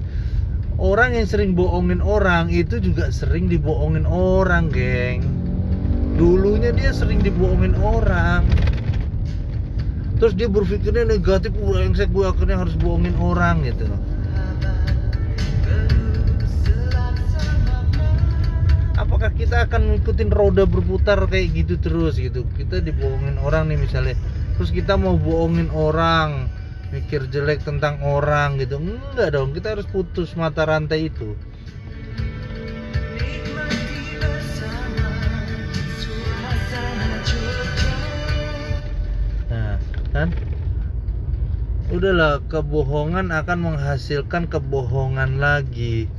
Orang 0.75 1.15
yang 1.15 1.27
sering 1.27 1.55
bohongin 1.55 2.03
orang 2.03 2.51
itu 2.51 2.79
juga 2.83 3.07
sering 3.11 3.47
dibohongin 3.47 4.03
orang, 4.07 4.67
geng. 4.71 5.23
Dulunya 6.19 6.71
dia 6.71 6.91
sering 6.91 7.23
dibohongin 7.23 7.75
orang. 7.79 8.43
Terus 10.19 10.33
dia 10.35 10.47
berpikirnya 10.47 11.03
negatif 11.03 11.51
yang 11.55 11.91
saya 11.95 12.07
gue 12.07 12.23
akhirnya 12.23 12.57
harus 12.59 12.75
bohongin 12.79 13.15
orang 13.19 13.67
gitu 13.67 13.87
apakah 19.15 19.41
kita 19.41 19.65
akan 19.69 19.95
ngikutin 19.95 20.29
roda 20.33 20.67
berputar 20.67 21.17
kayak 21.31 21.55
gitu 21.55 21.79
terus 21.79 22.19
gitu? 22.19 22.43
Kita 22.57 22.83
dibohongin 22.83 23.39
orang 23.39 23.71
nih 23.71 23.79
misalnya. 23.79 24.13
Terus 24.59 24.69
kita 24.69 24.99
mau 24.99 25.15
bohongin 25.15 25.71
orang 25.71 26.51
mikir 26.95 27.27
jelek 27.27 27.59
tentang 27.67 27.99
orang 27.99 28.55
gitu 28.55 28.79
enggak 28.79 29.35
dong 29.35 29.51
kita 29.51 29.75
harus 29.75 29.87
putus 29.91 30.31
mata 30.39 30.63
rantai 30.63 31.11
itu 31.11 31.35
Nah, 39.45 39.77
kan? 40.09 40.33
Udahlah, 41.93 42.41
kebohongan 42.49 43.29
akan 43.29 43.59
menghasilkan 43.61 44.49
kebohongan 44.49 45.37
lagi. 45.37 46.09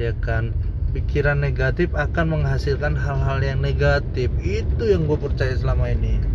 Ya 0.00 0.16
kan? 0.16 0.56
Pikiran 0.96 1.44
negatif 1.44 1.92
akan 1.92 2.40
menghasilkan 2.40 2.96
hal-hal 2.96 3.38
yang 3.44 3.60
negatif. 3.60 4.32
Itu 4.40 4.90
yang 4.90 5.04
gue 5.04 5.18
percaya 5.20 5.54
selama 5.54 5.92
ini. 5.92 6.33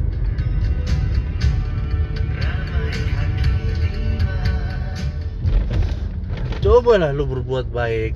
Cobalah 6.69 7.09
lu 7.09 7.25
berbuat 7.25 7.73
baik. 7.73 8.13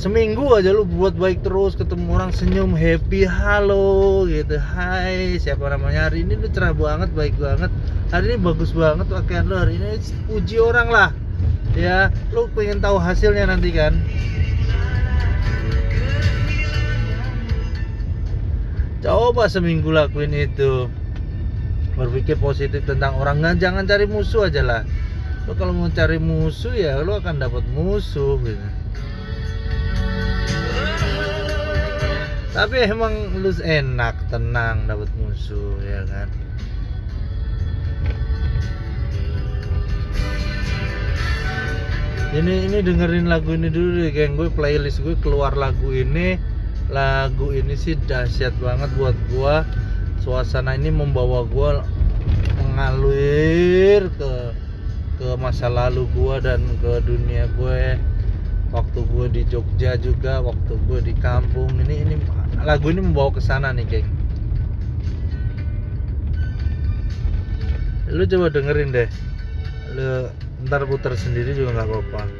Seminggu 0.00 0.48
aja 0.56 0.72
lu 0.72 0.88
buat 0.88 1.12
baik 1.12 1.44
terus 1.44 1.76
ketemu 1.76 2.16
orang 2.16 2.32
senyum 2.32 2.72
happy 2.72 3.28
halo 3.28 4.24
gitu. 4.32 4.56
Hai 4.56 5.36
siapa 5.36 5.68
namanya? 5.68 6.08
Hari 6.08 6.24
ini 6.24 6.40
lu 6.40 6.48
cerah 6.48 6.72
banget 6.72 7.12
baik 7.12 7.36
banget. 7.36 7.68
Hari 8.08 8.32
ini 8.32 8.36
bagus 8.40 8.72
banget 8.72 9.12
pakaian 9.12 9.44
lu 9.44 9.60
hari 9.60 9.76
ini 9.76 10.00
puji 10.24 10.56
orang 10.56 10.88
lah. 10.88 11.12
Ya 11.76 12.08
lu 12.32 12.48
pengen 12.56 12.80
tahu 12.80 12.96
hasilnya 12.96 13.44
nanti 13.44 13.76
kan? 13.76 13.92
Coba 19.04 19.52
seminggu 19.52 19.92
lakuin 19.92 20.32
itu. 20.32 20.88
Berpikir 21.92 22.40
positif 22.40 22.88
tentang 22.88 23.20
orang. 23.20 23.44
Jangan 23.60 23.84
cari 23.84 24.08
musuh 24.08 24.48
aja 24.48 24.64
lah 24.64 24.82
lo 25.50 25.58
kalau 25.58 25.74
mau 25.74 25.90
cari 25.90 26.22
musuh 26.22 26.70
ya 26.70 27.02
lo 27.02 27.18
akan 27.18 27.42
dapat 27.42 27.66
musuh 27.74 28.38
gitu. 28.46 28.66
Tapi 32.54 32.86
emang 32.86 33.34
lu 33.34 33.50
enak 33.58 34.30
tenang 34.30 34.86
dapat 34.86 35.10
musuh 35.18 35.74
ya 35.82 36.06
kan? 36.06 36.30
Ini 42.30 42.70
ini 42.70 42.78
dengerin 42.86 43.26
lagu 43.26 43.50
ini 43.50 43.74
dulu 43.74 44.06
deh 44.06 44.14
geng. 44.14 44.38
Gue 44.38 44.54
playlist 44.54 45.02
gue 45.02 45.18
keluar 45.18 45.58
lagu 45.58 45.90
ini. 45.90 46.38
Lagu 46.94 47.50
ini 47.50 47.74
sih 47.74 47.98
dahsyat 48.06 48.54
banget 48.62 48.94
buat 48.94 49.18
gua. 49.34 49.66
Suasana 50.22 50.78
ini 50.78 50.94
membawa 50.94 51.42
gua 51.42 51.82
mengalir 52.62 54.06
ke 54.14 54.54
ke 55.20 55.36
masa 55.36 55.68
lalu 55.68 56.08
gua 56.16 56.40
dan 56.40 56.64
ke 56.80 57.04
dunia 57.04 57.44
gue 57.60 58.00
waktu 58.72 59.00
gue 59.04 59.26
di 59.28 59.42
Jogja 59.44 60.00
juga 60.00 60.40
waktu 60.40 60.80
gue 60.88 60.98
di 61.04 61.14
kampung. 61.20 61.68
Ini 61.84 62.08
ini 62.08 62.14
lagu 62.64 62.88
ini 62.88 63.04
membawa 63.04 63.28
ke 63.36 63.42
sana 63.44 63.68
nih 63.76 63.84
geng. 63.84 64.08
Lu 68.08 68.24
coba 68.24 68.48
dengerin 68.48 68.96
deh. 68.96 69.08
Lu 69.92 70.32
ntar 70.64 70.88
putar 70.88 71.12
sendiri 71.12 71.52
juga 71.52 71.76
nggak 71.76 71.88
apa-apa 71.88 72.39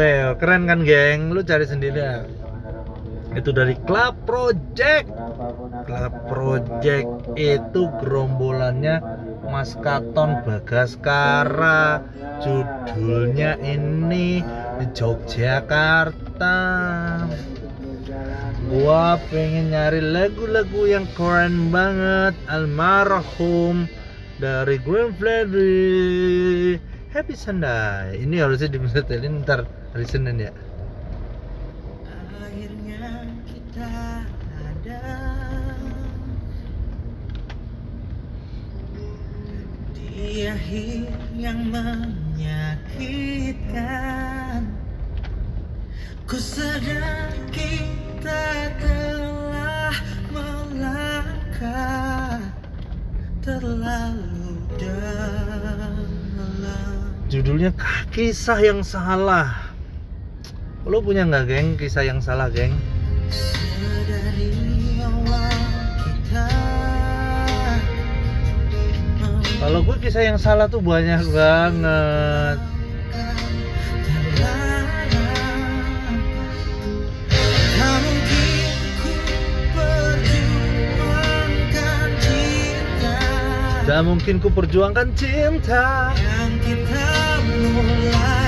Well, 0.00 0.32
keren 0.40 0.64
kan 0.64 0.80
geng? 0.88 1.28
Lu 1.28 1.44
cari 1.44 1.68
sendiri 1.68 2.00
ya. 2.00 2.24
Itu 3.36 3.52
dari 3.52 3.76
Club 3.84 4.16
Project. 4.24 5.12
Club 5.84 6.14
Project 6.24 7.36
itu 7.36 7.82
gerombolannya 8.00 8.96
Mas 9.52 9.76
Katon 9.76 10.40
Bagaskara. 10.40 12.00
Judulnya 12.40 13.60
ini 13.60 14.40
di 14.80 14.86
Yogyakarta. 14.88 16.56
Gua 18.72 19.20
pengen 19.28 19.68
nyari 19.68 20.00
lagu-lagu 20.00 20.88
yang 20.88 21.04
keren 21.12 21.68
banget 21.68 22.32
Almarhum 22.48 23.84
dari 24.40 24.80
Green 24.80 25.12
Freddy 25.20 26.78
Happy 27.10 27.34
Sunday 27.34 28.22
Ini 28.22 28.46
harusnya 28.46 28.70
disetelin 28.70 29.42
ntar 29.42 29.66
hari 29.90 30.06
Senin 30.06 30.38
ya? 30.38 30.54
Akhirnya 32.38 33.26
kita 33.46 34.22
ada. 34.54 35.02
Di 39.90 40.46
akhir 40.46 41.10
yang 41.32 41.72
menyakitkan 41.72 44.68
Ku 46.28 46.36
sadar 46.38 47.32
kita 47.50 48.70
telah 48.78 49.96
melangkah 50.30 52.38
Terlalu 53.40 54.60
dalam. 54.76 55.96
Judulnya 57.32 57.72
Kisah 58.12 58.60
yang 58.60 58.84
Salah 58.84 59.69
Lo 60.90 60.98
punya 60.98 61.22
nggak 61.22 61.46
geng? 61.46 61.78
Kisah 61.78 62.02
yang 62.02 62.18
salah 62.18 62.50
geng? 62.50 62.74
Kalau 69.62 69.86
gue 69.86 69.96
kisah 70.02 70.26
yang 70.26 70.34
salah 70.34 70.66
tuh 70.66 70.82
banyak 70.82 71.22
banget. 71.30 72.58
Tak 77.86 78.02
mungkin 78.02 78.42
ku 78.98 79.14
perjuangkan 81.70 82.10
cinta. 82.18 83.14
Gak 83.86 84.02
mungkin 84.02 84.42
ku 84.42 84.50
perjuangkan 84.50 85.08
cinta. 85.14 86.10
Yang 86.18 86.50
kita 86.66 87.06
mulai 87.46 88.39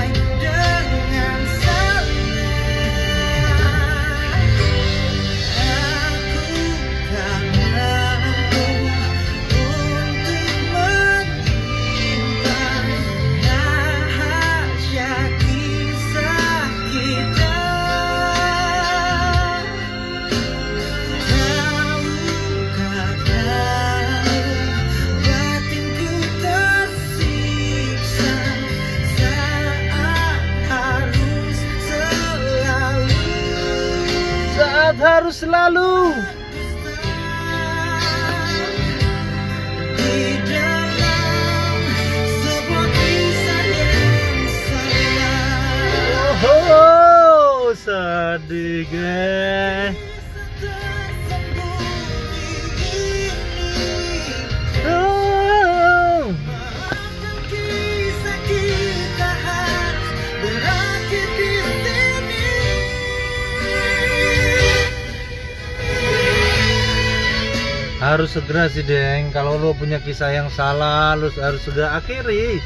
Harus 68.13 68.37
segera 68.37 68.69
sih 68.69 68.85
Deng. 68.85 69.33
Kalau 69.33 69.57
lo 69.57 69.73
punya 69.73 69.97
kisah 69.97 70.29
yang 70.29 70.45
salah 70.53 71.17
Lo 71.17 71.33
harus 71.33 71.65
segera 71.65 71.97
akhiri. 71.97 72.61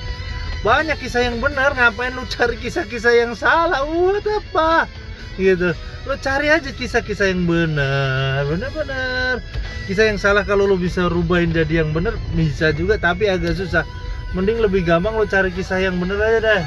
Banyak 0.60 0.99
kisah 0.99 1.23
yang 1.23 1.39
benar 1.39 1.71
Ngapain 1.71 2.12
lo 2.19 2.27
cari 2.27 2.60
kisah-kisah 2.60 3.15
yang 3.15 3.31
salah? 3.31 3.88
Buat 3.88 4.27
apa? 4.27 4.91
Gitu. 5.39 5.71
Lo 6.03 6.19
cari 6.19 6.51
aja 6.51 6.67
kisah-kisah 6.67 7.31
yang 7.31 7.47
benar. 7.47 8.43
Benar-benar. 8.43 9.39
Kisah 9.88 10.12
yang 10.12 10.19
salah 10.19 10.43
kalau 10.43 10.67
lo 10.67 10.75
bisa 10.75 11.07
rubahin 11.07 11.55
jadi 11.55 11.88
yang 11.88 11.95
benar 11.95 12.19
Bisa 12.36 12.75
juga 12.75 12.99
tapi 12.99 13.31
agak 13.31 13.55
susah. 13.55 13.88
Mending 14.36 14.60
lebih 14.60 14.83
gampang 14.83 15.15
lo 15.15 15.23
cari 15.23 15.55
kisah 15.55 15.79
yang 15.79 15.95
benar 15.95 16.19
aja 16.19 16.39
deh 16.43 16.63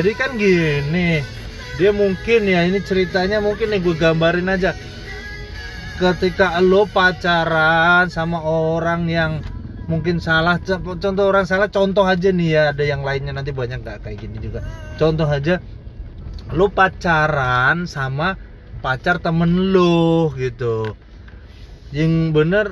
jadi 0.00 0.16
kan 0.16 0.40
gini. 0.40 1.20
Dia 1.76 1.92
mungkin 1.92 2.48
ya, 2.48 2.64
ini 2.64 2.80
ceritanya 2.80 3.36
mungkin 3.44 3.68
nih 3.68 3.84
gue 3.84 3.96
gambarin 4.00 4.48
aja. 4.48 4.72
Ketika 6.00 6.56
lo 6.64 6.88
pacaran 6.88 8.08
sama 8.08 8.40
orang 8.40 9.04
yang 9.12 9.44
mungkin 9.92 10.16
salah, 10.16 10.56
co- 10.56 10.96
contoh 10.96 11.28
orang 11.28 11.44
salah, 11.44 11.68
contoh 11.68 12.08
aja 12.08 12.32
nih 12.32 12.48
ya, 12.48 12.62
ada 12.72 12.80
yang 12.80 13.04
lainnya 13.04 13.36
nanti 13.36 13.52
banyak 13.52 13.84
nggak 13.84 14.08
kayak 14.08 14.24
gini 14.24 14.40
juga. 14.40 14.64
Contoh 14.96 15.28
aja, 15.28 15.60
lo 16.56 16.72
pacaran 16.72 17.84
sama 17.84 18.40
pacar 18.80 19.20
temen 19.20 19.76
lo 19.76 20.32
gitu. 20.32 20.96
Yang 21.92 22.12
bener 22.32 22.66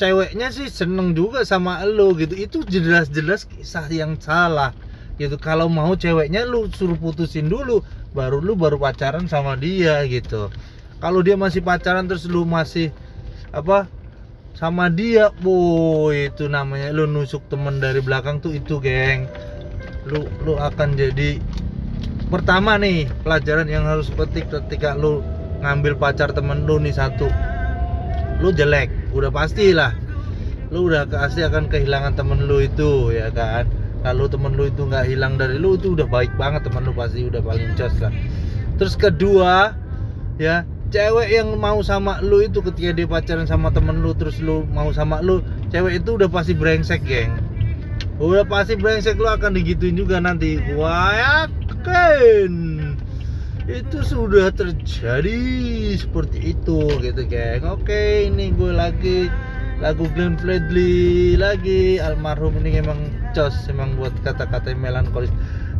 ceweknya 0.00 0.48
sih 0.48 0.72
seneng 0.72 1.12
juga 1.12 1.44
sama 1.44 1.84
lo 1.84 2.16
gitu. 2.16 2.32
Itu 2.32 2.64
jelas-jelas 2.64 3.44
kisah 3.44 3.84
yang 3.92 4.16
salah 4.16 4.72
gitu. 5.16 5.36
Kalau 5.40 5.66
mau 5.68 5.92
ceweknya 5.96 6.44
lu 6.44 6.68
suruh 6.72 6.96
putusin 6.96 7.48
dulu 7.48 7.84
baru 8.12 8.38
lu 8.40 8.56
baru 8.56 8.76
pacaran 8.76 9.28
sama 9.28 9.56
dia 9.56 10.04
gitu. 10.08 10.52
Kalau 11.02 11.20
dia 11.24 11.34
masih 11.34 11.64
pacaran 11.64 12.06
terus 12.06 12.28
lu 12.28 12.46
masih 12.46 12.94
apa 13.52 13.90
sama 14.52 14.92
dia 14.92 15.32
boy 15.42 16.30
itu 16.30 16.46
namanya 16.46 16.92
lu 16.92 17.08
nusuk 17.08 17.42
temen 17.48 17.80
dari 17.82 17.98
belakang 17.98 18.38
tuh 18.38 18.54
itu 18.54 18.78
geng. 18.78 19.26
Lu 20.06 20.28
lu 20.44 20.56
akan 20.56 20.94
jadi 20.94 21.40
pertama 22.30 22.78
nih 22.80 23.10
pelajaran 23.26 23.68
yang 23.68 23.84
harus 23.84 24.08
petik 24.08 24.48
ketika 24.48 24.94
lu 24.94 25.20
ngambil 25.60 25.98
pacar 25.98 26.30
temen 26.30 26.64
lu 26.64 26.78
nih 26.78 26.94
satu. 26.94 27.26
Lu 28.38 28.50
jelek 28.54 28.90
udah 29.12 29.28
pastilah 29.28 29.92
lu 30.72 30.88
udah 30.88 31.04
pasti 31.04 31.44
akan 31.44 31.68
kehilangan 31.68 32.16
temen 32.16 32.48
lu 32.48 32.64
itu 32.64 33.12
ya 33.12 33.28
kan 33.28 33.68
kalau 34.02 34.26
temen 34.26 34.58
lu 34.58 34.66
itu 34.66 34.82
nggak 34.82 35.06
hilang 35.06 35.38
dari 35.38 35.56
lu 35.56 35.78
itu 35.78 35.94
udah 35.94 36.06
baik 36.10 36.34
banget 36.34 36.66
temen 36.66 36.82
lu 36.86 36.92
pasti 36.92 37.22
udah 37.26 37.38
paling 37.38 37.70
jos 37.78 37.94
lah. 38.02 38.10
Terus 38.76 38.94
kedua 38.98 39.78
ya 40.42 40.66
cewek 40.90 41.30
yang 41.30 41.54
mau 41.56 41.80
sama 41.80 42.18
lu 42.20 42.42
itu 42.42 42.60
ketika 42.60 42.90
dia 42.92 43.06
pacaran 43.06 43.46
sama 43.46 43.70
temen 43.70 44.02
lu 44.02 44.12
terus 44.12 44.42
lu 44.42 44.66
mau 44.74 44.90
sama 44.90 45.22
lu 45.22 45.40
cewek 45.70 46.02
itu 46.02 46.18
udah 46.18 46.26
pasti 46.26 46.52
brengsek 46.52 47.06
geng. 47.06 47.32
Udah 48.18 48.42
pasti 48.42 48.74
brengsek 48.74 49.16
lu 49.16 49.30
akan 49.30 49.54
digituin 49.54 49.94
juga 49.94 50.18
nanti. 50.18 50.58
Gua 50.74 51.14
yakin 51.14 52.82
itu 53.70 54.02
sudah 54.02 54.50
terjadi 54.50 55.38
seperti 55.94 56.58
itu 56.58 56.90
gitu 56.98 57.22
geng. 57.30 57.62
Oke 57.70 58.26
ini 58.26 58.50
gue 58.50 58.74
lagi 58.74 59.30
lagu 59.78 60.10
Glenn 60.12 60.34
Fredly 60.34 61.38
lagi. 61.38 62.02
Almarhum 62.02 62.58
ini 62.58 62.82
emang 62.82 62.98
jos 63.32 63.56
emang 63.68 63.96
buat 63.96 64.12
kata-kata 64.22 64.76
melankolis. 64.76 65.32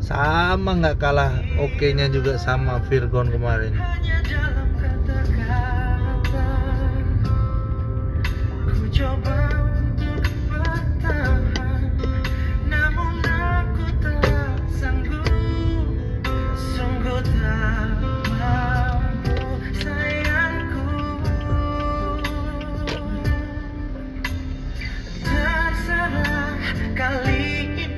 Sama 0.02 0.74
nggak 0.74 0.98
kalah 0.98 1.30
oke 1.62 1.86
nya 1.94 2.10
juga 2.10 2.34
sama 2.40 2.82
Virgon 2.90 3.30
kemarin. 3.30 3.76
Hanya 3.78 4.18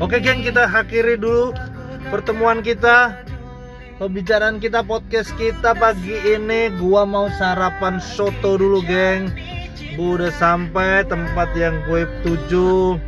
Oke 0.03 0.19
geng 0.19 0.43
kita 0.43 0.67
akhiri 0.67 1.15
dulu 1.15 1.55
pertemuan 2.11 2.67
kita. 2.67 3.15
Pembicaraan 4.03 4.59
kita 4.59 4.83
podcast 4.83 5.31
kita 5.39 5.71
pagi 5.79 6.19
ini. 6.35 6.67
Gua 6.83 7.07
mau 7.07 7.31
sarapan 7.39 8.03
soto 8.03 8.59
dulu 8.59 8.83
geng. 8.83 9.31
Gua 9.95 10.19
udah 10.19 10.35
sampai 10.35 11.07
tempat 11.07 11.55
yang 11.55 11.79
gue 11.87 12.11
tuju. 12.27 12.99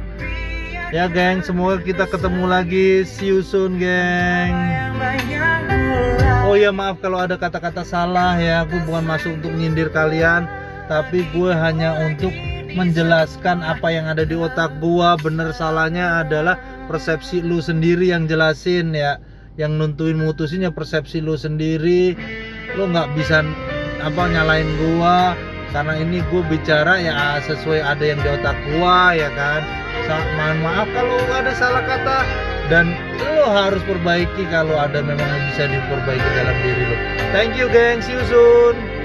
Ya 0.94 1.10
geng 1.10 1.42
semoga 1.42 1.82
kita 1.82 2.06
ketemu 2.06 2.46
lagi. 2.46 3.02
See 3.02 3.34
you 3.34 3.42
soon 3.42 3.82
geng. 3.82 4.54
Oh 6.46 6.54
ya 6.54 6.70
maaf 6.70 7.02
kalau 7.02 7.18
ada 7.18 7.34
kata-kata 7.34 7.82
salah 7.82 8.38
ya. 8.38 8.62
Aku 8.62 8.78
bukan 8.86 9.10
masuk 9.10 9.42
untuk 9.42 9.50
nyindir 9.58 9.90
kalian. 9.90 10.46
Tapi 10.86 11.26
gue 11.34 11.50
hanya 11.50 11.98
untuk 12.06 12.30
menjelaskan 12.76 13.64
apa 13.64 13.88
yang 13.88 14.06
ada 14.06 14.22
di 14.22 14.36
otak 14.36 14.76
gua. 14.78 15.16
Bener 15.16 15.50
salahnya 15.56 16.22
adalah 16.22 16.60
persepsi 16.86 17.40
lu 17.40 17.58
sendiri 17.58 18.12
yang 18.12 18.28
jelasin 18.28 18.92
ya. 18.92 19.18
Yang 19.56 19.72
nuntuin 19.80 20.20
mutusinnya 20.20 20.70
persepsi 20.70 21.24
lu 21.24 21.34
sendiri. 21.34 22.12
Lu 22.76 22.86
nggak 22.92 23.16
bisa 23.16 23.40
apa 24.04 24.22
nyalain 24.28 24.68
gua. 24.76 25.32
Karena 25.74 25.98
ini 25.98 26.24
gue 26.32 26.40
bicara 26.46 26.96
ya 26.96 27.42
sesuai 27.42 27.84
ada 27.84 28.00
yang 28.00 28.16
di 28.22 28.28
otak 28.32 28.56
gua 28.72 29.12
ya 29.12 29.28
kan? 29.34 29.60
Sa 30.06 30.16
mohon 30.38 30.56
maaf 30.62 30.88
kalau 30.94 31.16
ada 31.32 31.52
salah 31.58 31.82
kata. 31.84 32.18
Dan 32.70 32.96
lo 33.20 33.46
harus 33.50 33.82
perbaiki 33.86 34.48
kalau 34.50 34.74
ada 34.74 34.98
memang 34.98 35.30
bisa 35.52 35.70
diperbaiki 35.70 36.28
dalam 36.34 36.56
diri 36.66 36.84
lo 36.90 36.96
thank 37.30 37.54
you 37.54 37.70
geng. 37.70 38.02
See 38.02 38.16
you 38.16 38.24
soon 38.26 38.95